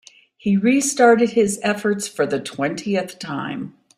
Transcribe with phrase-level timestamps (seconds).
[0.35, 3.75] He restarted his efforts for the twentieth time.